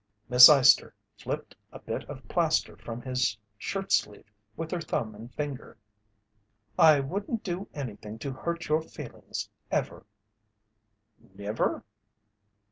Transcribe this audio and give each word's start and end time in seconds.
Miss 0.29 0.49
Eyester 0.49 0.93
flipped 1.15 1.55
a 1.71 1.77
bit 1.77 2.05
of 2.09 2.27
plaster 2.27 2.75
from 2.75 3.03
his 3.03 3.37
shirtsleeve 3.59 4.25
with 4.57 4.71
her 4.71 4.81
thumb 4.81 5.13
and 5.13 5.31
finger. 5.35 5.77
"I 6.75 6.99
wouldn't 6.99 7.43
do 7.43 7.69
anything 7.75 8.17
to 8.17 8.31
hurt 8.31 8.67
your 8.67 8.81
feelings, 8.81 9.47
ever." 9.69 10.03
"Never?" 11.35 11.83